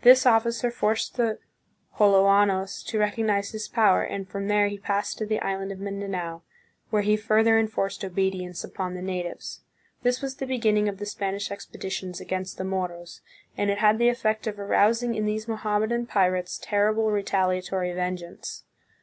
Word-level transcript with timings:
This 0.00 0.24
officer 0.24 0.70
forced 0.70 1.18
the 1.18 1.38
Joloanos 1.98 2.82
to 2.84 2.98
recognize 2.98 3.50
his 3.50 3.68
power, 3.68 4.02
and 4.02 4.26
from 4.26 4.48
there 4.48 4.66
he 4.68 4.78
passed 4.78 5.18
to 5.18 5.26
the 5.26 5.40
island 5.42 5.72
of 5.72 5.78
Mindanao, 5.78 6.40
where 6.88 7.02
he 7.02 7.18
further 7.18 7.58
enforced 7.58 8.02
obedience 8.02 8.64
upon 8.64 8.94
the 8.94 9.02
natives. 9.02 9.60
This 10.04 10.22
was 10.22 10.36
the 10.36 10.46
beginning 10.46 10.88
of 10.88 10.96
the 10.96 11.04
Spanish 11.04 11.50
expeditions 11.50 12.18
against 12.18 12.56
the 12.56 12.64
Mo 12.64 12.88
ros, 12.88 13.20
and 13.58 13.68
it 13.68 13.76
had 13.76 13.98
the 13.98 14.08
effect 14.08 14.46
of 14.46 14.58
arousing 14.58 15.14
in 15.14 15.26
these 15.26 15.44
Moham 15.44 15.80
medan 15.82 16.06
pirates 16.06 16.58
terrible 16.62 17.10
retaliatory 17.10 17.92
vengeance. 17.92 18.64